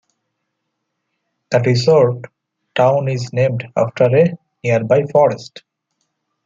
[1.51, 2.25] The resort
[2.73, 5.61] town is named after a nearby forest.